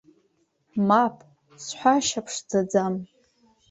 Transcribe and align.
Мап, 0.87 1.15
сҳәашьа 1.63 2.21
ԥшӡаӡам. 2.25 2.93